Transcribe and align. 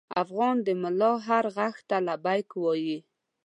افغان 0.23 0.55
د 0.65 0.67
ملا 0.81 1.11
هر 1.27 1.45
غږ 1.55 1.75
ته 1.89 1.97
لبیک 2.07 2.49
وايي. 2.63 2.97